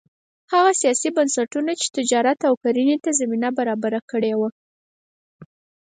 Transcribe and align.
هغه 0.53 0.71
سیاسي 0.81 1.09
بنسټونه 1.17 1.71
چې 1.79 1.87
تجارت 1.97 2.39
او 2.47 2.53
کرنې 2.63 2.97
ته 3.03 3.09
زمینه 3.19 3.49
برابره 3.57 3.99
کړې 4.11 4.33
وه 4.39 4.49